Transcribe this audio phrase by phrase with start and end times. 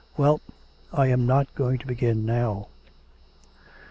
[0.17, 0.41] 'Well,
[0.91, 2.69] I am not going to begin now.'